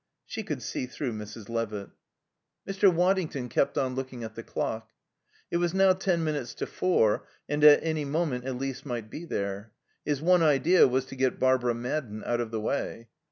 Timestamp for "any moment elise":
7.83-8.83